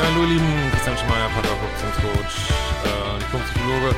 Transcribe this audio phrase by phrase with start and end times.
[0.00, 2.50] Ja, hallo ihr Lieben, Christian Schmeier, Paterproduktionscoach,
[2.86, 3.94] äh, Diplompsychologe.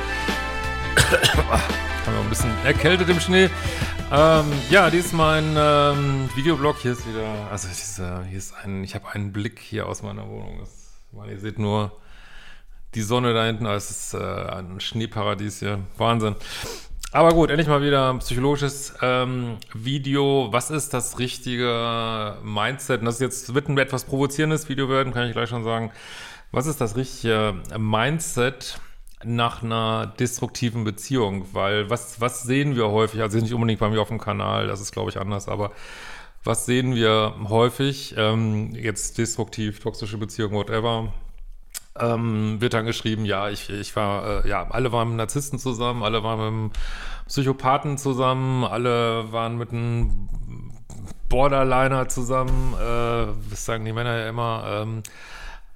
[2.05, 3.49] Haben wir ein bisschen erkältet im Schnee.
[4.11, 6.79] Ähm, ja, dies ist mein ähm, Videoblog.
[6.79, 10.29] Hier ist wieder, also dieser, hier ist ein, ich habe einen Blick hier aus meiner
[10.29, 10.59] Wohnung.
[10.59, 10.71] Das,
[11.13, 11.93] man, ihr seht nur
[12.97, 15.79] die Sonne da hinten, es ist äh, ein Schneeparadies hier.
[15.99, 16.35] Wahnsinn.
[17.15, 20.49] Aber gut, endlich mal wieder ein psychologisches ähm, Video.
[20.51, 23.01] Was ist das richtige Mindset?
[23.01, 25.93] Und das ist jetzt wird ein etwas provozierendes Video werden, kann ich gleich schon sagen.
[26.53, 28.81] Was ist das richtige Mindset
[29.25, 31.45] nach einer destruktiven Beziehung?
[31.53, 33.21] Weil was, was sehen wir häufig?
[33.21, 35.73] Also nicht unbedingt bei mir auf dem Kanal, das ist glaube ich anders, aber
[36.45, 38.15] was sehen wir häufig?
[38.17, 41.13] Ähm, jetzt destruktiv, toxische Beziehung, whatever
[41.99, 46.03] ähm, wird dann geschrieben, ja, ich, ich war, äh, ja, alle waren mit Narzissten zusammen,
[46.03, 46.71] alle waren mit einem
[47.27, 50.29] Psychopathen zusammen, alle waren mit einem
[51.29, 55.03] Borderliner zusammen, äh, das sagen die Männer ja immer, ähm,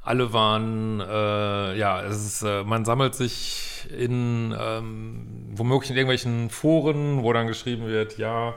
[0.03, 6.49] alle waren, äh, ja, es ist, äh, man sammelt sich in, ähm, womöglich in irgendwelchen
[6.51, 8.55] Foren, wo dann geschrieben wird, ja,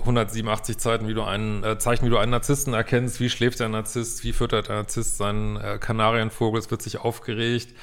[0.00, 3.68] 187 Zeiten, wie du einen, äh, Zeichen, wie du einen Narzissten erkennst, wie schläft der
[3.68, 7.74] Narzisst, wie füttert der Narzisst seinen äh, Kanarienvogel, es wird sich aufgeregt.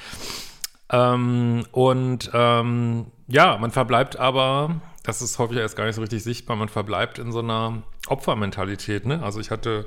[0.90, 6.22] Ähm, und ähm, ja, man verbleibt aber, das ist häufig erst gar nicht so richtig
[6.22, 9.06] sichtbar, man verbleibt in so einer Opfermentalität.
[9.06, 9.22] Ne?
[9.22, 9.86] Also ich hatte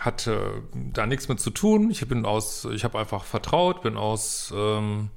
[0.00, 1.90] hatte da nichts mit zu tun.
[1.90, 5.10] Ich bin aus, ich habe einfach vertraut, bin aus ähm,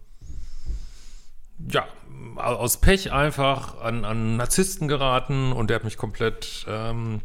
[1.69, 1.87] ja,
[2.35, 7.21] aus Pech einfach an, an Narzissten geraten und der hat mich komplett ähm,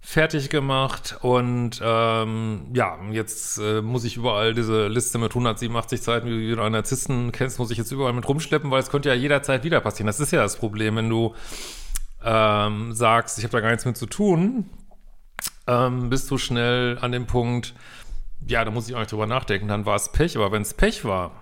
[0.00, 6.28] fertig gemacht und ähm, ja, jetzt äh, muss ich überall diese Liste mit 187 Seiten,
[6.28, 9.14] wie du einen Narzissten kennst, muss ich jetzt überall mit rumschleppen, weil es könnte ja
[9.14, 10.06] jederzeit wieder passieren.
[10.06, 11.34] Das ist ja das Problem, wenn du
[12.24, 14.70] ähm, sagst, ich habe da gar nichts mit zu tun,
[15.66, 17.74] ähm, bist du schnell an dem Punkt,
[18.46, 20.72] ja, da muss ich auch nicht drüber nachdenken, dann war es Pech, aber wenn es
[20.72, 21.32] Pech war,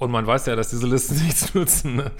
[0.00, 2.10] und man weiß ja, dass diese Listen nichts nutzen, ne?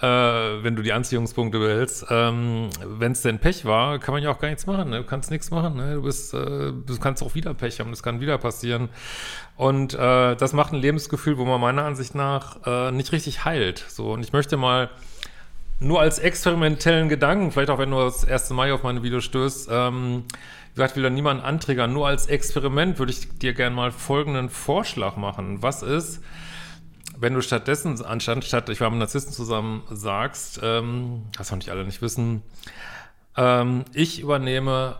[0.00, 2.06] äh, wenn du die Anziehungspunkte behältst.
[2.08, 4.90] Ähm, wenn es denn Pech war, kann man ja auch gar nichts machen.
[4.90, 4.98] Ne?
[4.98, 5.76] Du kannst nichts machen.
[5.76, 5.94] Ne?
[5.94, 7.90] Du, bist, äh, du kannst auch wieder Pech haben.
[7.90, 8.88] Das kann wieder passieren.
[9.56, 13.84] Und äh, das macht ein Lebensgefühl, wo man meiner Ansicht nach äh, nicht richtig heilt.
[13.88, 14.88] So, und ich möchte mal
[15.80, 19.70] nur als experimentellen Gedanken, vielleicht auch wenn du das erste Mal auf meine Videos stößt,
[19.72, 20.22] ähm,
[20.74, 21.92] wie gesagt, will da niemand anträgern.
[21.92, 25.62] Nur als Experiment würde ich dir gerne mal folgenden Vorschlag machen.
[25.62, 26.20] Was ist,
[27.16, 31.70] wenn du stattdessen, anstatt, statt, ich war mit Narzissten zusammen, sagst, ähm, das auch nicht
[31.70, 32.42] alle nicht wissen,
[33.36, 34.98] ähm, ich übernehme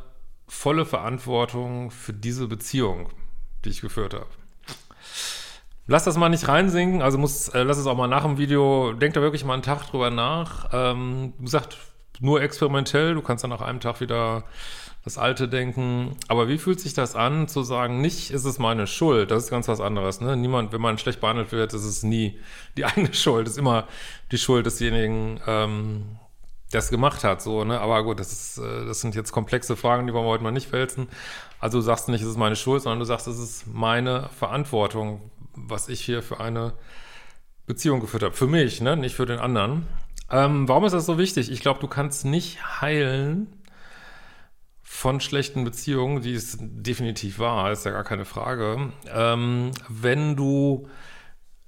[0.49, 3.11] volle Verantwortung für diese Beziehung,
[3.65, 4.27] die ich geführt habe.
[5.87, 8.95] Lass das mal nicht reinsinken, also muss, äh, lass es auch mal nach dem Video,
[8.95, 10.71] denk da wirklich mal einen Tag drüber nach.
[10.73, 11.77] Ähm, gesagt,
[12.21, 14.45] nur experimentell, du kannst dann nach einem Tag wieder
[15.05, 16.17] das alte Denken.
[16.29, 19.51] Aber wie fühlt sich das an, zu sagen, nicht ist es meine Schuld, das ist
[19.51, 20.21] ganz was anderes.
[20.21, 20.37] Ne?
[20.37, 22.39] Niemand, wenn man schlecht behandelt wird, ist es nie
[22.77, 23.87] die eigene Schuld, ist immer
[24.33, 26.19] die Schuld desjenigen, ähm,
[26.73, 27.43] der es gemacht hat.
[27.43, 27.81] So, ne?
[27.81, 30.53] Aber gut, das, ist, äh, das sind jetzt komplexe Fragen, die wollen wir heute mal
[30.53, 31.09] nicht wälzen.
[31.61, 35.31] Also du sagst nicht, es ist meine Schuld, sondern du sagst, es ist meine Verantwortung,
[35.55, 36.73] was ich hier für eine
[37.67, 38.35] Beziehung geführt habe.
[38.35, 38.97] Für mich, ne?
[38.97, 39.87] nicht für den anderen.
[40.31, 41.51] Ähm, warum ist das so wichtig?
[41.51, 43.65] Ich glaube, du kannst nicht heilen,
[44.95, 48.93] von schlechten Beziehungen, die es definitiv war, ist ja gar keine Frage.
[49.13, 50.89] Ähm, wenn du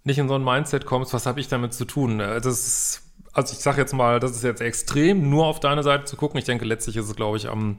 [0.05, 2.21] nicht in so ein Mindset kommst, was habe ich damit zu tun?
[2.21, 3.03] Äh, ist,
[3.33, 6.39] also ich sage jetzt mal, das ist jetzt extrem, nur auf deine Seite zu gucken.
[6.39, 7.79] Ich denke, letztlich ist es, glaube ich, am,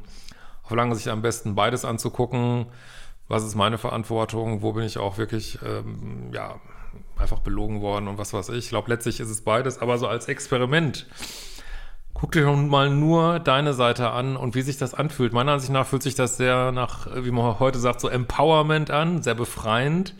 [0.63, 2.65] auf lange Sicht am besten, beides anzugucken.
[3.29, 4.61] Was ist meine Verantwortung?
[4.61, 6.59] Wo bin ich auch wirklich, ähm, ja,
[7.17, 8.57] einfach belogen worden und was weiß ich.
[8.57, 11.05] Ich glaube, letztlich ist es beides, aber so als Experiment
[12.19, 15.33] Guck dir doch mal nur deine Seite an und wie sich das anfühlt.
[15.33, 19.21] Meiner Ansicht nach fühlt sich das sehr nach, wie man heute sagt, so Empowerment an,
[19.21, 20.15] sehr befreiend.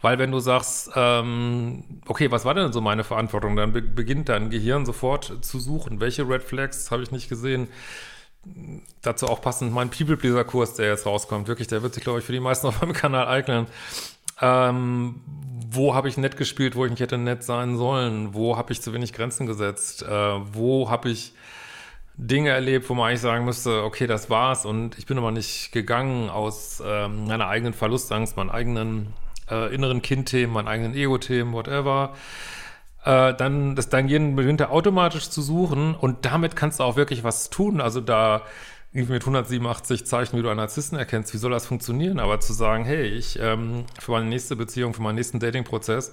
[0.00, 4.28] Weil wenn du sagst, ähm, okay, was war denn so meine Verantwortung, dann be beginnt
[4.28, 7.68] dein Gehirn sofort zu suchen, welche Red Flags habe ich nicht gesehen,
[9.00, 11.46] dazu auch passend mein People-Pleaser-Kurs, der jetzt rauskommt.
[11.46, 13.68] Wirklich, der wird sich, glaube ich, für die meisten auf meinem Kanal eignen.
[14.40, 15.20] Ähm,
[15.70, 18.34] wo habe ich nett gespielt, wo ich nicht hätte nett sein sollen?
[18.34, 20.02] Wo habe ich zu wenig Grenzen gesetzt?
[20.02, 21.34] Äh, wo habe ich
[22.16, 25.70] Dinge erlebt, wo man eigentlich sagen müsste, okay, das war's und ich bin aber nicht
[25.70, 29.14] gegangen aus ähm, meiner eigenen Verlustangst, meinen eigenen
[29.48, 32.14] äh, inneren Kindthemen, meinen eigenen Ego-Themen, whatever.
[33.04, 37.22] Äh, dann das Tangieren beginnt er automatisch zu suchen und damit kannst du auch wirklich
[37.22, 37.80] was tun.
[37.80, 38.42] Also da
[38.92, 42.18] mit 187 Zeichen, wie du einen Narzissten erkennst, wie soll das funktionieren?
[42.18, 46.12] Aber zu sagen, hey, ich ähm, für meine nächste Beziehung, für meinen nächsten Dating-Prozess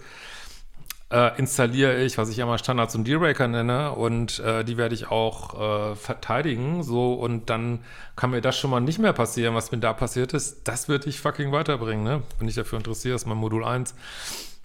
[1.11, 4.95] äh, installiere ich, was ich ja mal Standards und Dealbreaker nenne und äh, die werde
[4.95, 7.79] ich auch äh, verteidigen, so und dann
[8.15, 10.67] kann mir das schon mal nicht mehr passieren, was mir da passiert ist.
[10.67, 12.23] Das wird dich fucking weiterbringen, ne?
[12.39, 13.93] Wenn dich dafür interessiert, ist mein Modul 1.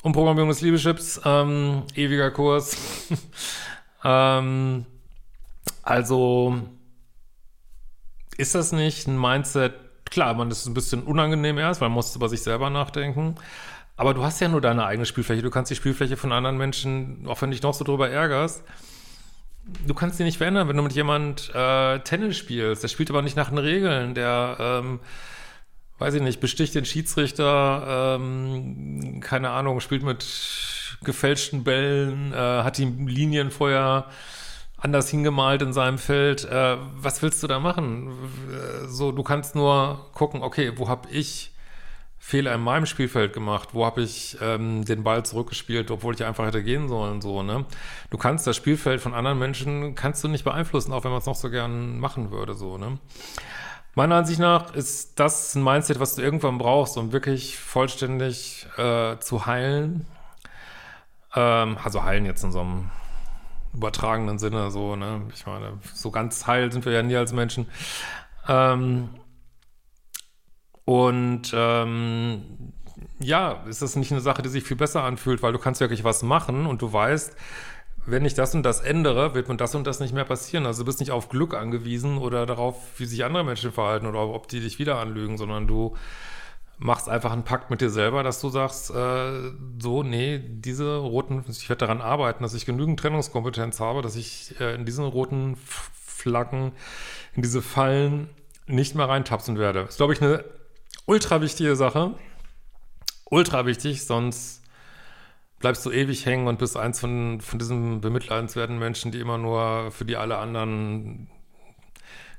[0.02, 2.76] Umprogrammierung des Liebeschips, ähm, ewiger Kurs.
[4.04, 4.86] ähm,
[5.82, 6.62] also
[8.40, 9.74] ist das nicht ein Mindset,
[10.06, 13.36] klar, man ist ein bisschen unangenehm erst, weil man muss über sich selber nachdenken.
[13.96, 15.42] Aber du hast ja nur deine eigene Spielfläche.
[15.42, 18.64] Du kannst die Spielfläche von anderen Menschen, auch wenn du dich noch so drüber ärgerst,
[19.86, 22.82] du kannst die nicht verändern, wenn du mit jemand äh, Tennis spielst.
[22.82, 24.14] Der spielt aber nicht nach den Regeln.
[24.14, 25.00] Der, ähm,
[25.98, 30.24] weiß ich nicht, besticht den Schiedsrichter, ähm, keine Ahnung, spielt mit
[31.04, 34.06] gefälschten Bällen, äh, hat die Linien vorher
[34.80, 36.44] anders hingemalt in seinem Feld.
[36.44, 38.10] Äh, was willst du da machen?
[38.86, 41.52] So, du kannst nur gucken, okay, wo habe ich
[42.18, 43.70] Fehler in meinem Spielfeld gemacht?
[43.72, 47.20] Wo habe ich ähm, den Ball zurückgespielt, obwohl ich einfach hätte gehen sollen?
[47.20, 47.64] So, ne?
[48.10, 51.26] Du kannst das Spielfeld von anderen Menschen kannst du nicht beeinflussen, auch wenn man es
[51.26, 52.98] noch so gern machen würde, so, ne?
[53.96, 59.18] Meiner Ansicht nach ist das ein Mindset, was du irgendwann brauchst, um wirklich vollständig äh,
[59.18, 60.06] zu heilen.
[61.34, 62.90] Ähm, also heilen jetzt in so einem
[63.74, 65.22] übertragenen Sinne, so, ne?
[65.34, 67.66] Ich meine, so ganz heil sind wir ja nie als Menschen.
[68.48, 69.10] Ähm,
[70.84, 72.72] und ähm,
[73.20, 76.04] ja, ist das nicht eine Sache, die sich viel besser anfühlt, weil du kannst wirklich
[76.04, 77.36] was machen und du weißt,
[78.06, 80.66] wenn ich das und das ändere, wird mir das und das nicht mehr passieren.
[80.66, 84.20] Also du bist nicht auf Glück angewiesen oder darauf, wie sich andere Menschen verhalten oder
[84.20, 85.94] ob die dich wieder anlügen, sondern du
[86.80, 91.44] machst einfach einen Pakt mit dir selber, dass du sagst, äh, so, nee, diese roten,
[91.48, 95.56] ich werde daran arbeiten, dass ich genügend Trennungskompetenz habe, dass ich äh, in diesen roten
[95.56, 96.72] Flaggen,
[97.34, 98.30] in diese Fallen
[98.66, 99.80] nicht mehr reintapsen werde.
[99.80, 100.44] Ist, glaube ich, eine
[101.04, 102.14] ultra wichtige Sache.
[103.26, 104.62] Ultra wichtig, sonst
[105.58, 109.90] bleibst du ewig hängen und bist eins von, von diesen bemitleidenswerten Menschen, die immer nur
[109.90, 111.28] für die alle anderen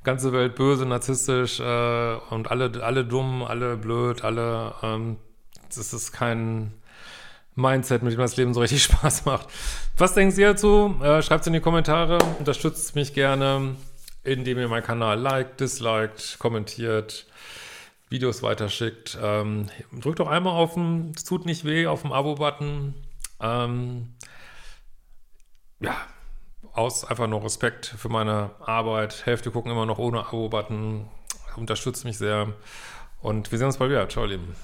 [0.03, 5.17] ganze Welt böse, narzisstisch äh, und alle, alle dumm, alle blöd, alle, ähm,
[5.73, 6.73] das ist kein
[7.55, 9.47] Mindset, mit dem das Leben so richtig Spaß macht.
[9.97, 10.95] Was denkt ihr dazu?
[11.01, 13.75] Äh, Schreibt es in die Kommentare, unterstützt mich gerne,
[14.23, 17.27] indem ihr meinen Kanal liked, disliked, kommentiert,
[18.09, 19.17] Videos weiterschickt.
[19.21, 19.67] Ähm,
[19.99, 22.93] drückt doch einmal auf den, es tut nicht weh, auf den Abo-Button.
[23.39, 24.13] Ähm,
[25.79, 25.95] ja,
[26.73, 29.25] aus einfach nur Respekt für meine Arbeit.
[29.25, 31.07] Hälfte gucken immer noch ohne Abo-Button.
[31.57, 32.53] Unterstützt mich sehr.
[33.21, 34.07] Und wir sehen uns bald wieder.
[34.09, 34.55] Ciao, Lieben.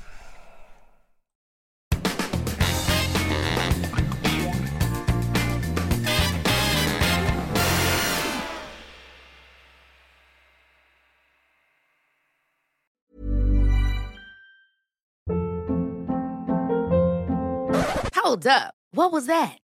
[18.24, 18.74] Hold up.
[18.92, 19.67] What was that?